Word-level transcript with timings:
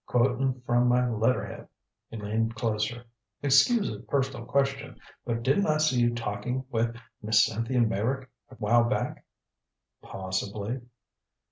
Quoting 0.07 0.59
from 0.65 0.87
my 0.87 1.07
letter 1.07 1.45
head." 1.45 1.67
He 2.09 2.17
leaned 2.17 2.55
closer. 2.55 3.05
"Excuse 3.43 3.87
a 3.93 3.99
personal 3.99 4.47
question, 4.47 4.99
but 5.25 5.43
didn't 5.43 5.67
I 5.67 5.77
see 5.77 5.99
you 5.99 6.15
talking 6.15 6.65
with 6.71 6.95
Miss 7.21 7.45
Cynthia 7.45 7.81
Meyrick 7.81 8.27
a 8.49 8.55
while 8.55 8.85
back?" 8.85 9.23
"Possibly." 10.01 10.81